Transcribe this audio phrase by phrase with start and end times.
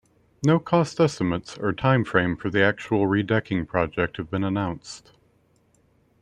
[0.43, 5.11] No cost estimates or time frame for the actual redecking project have been announced.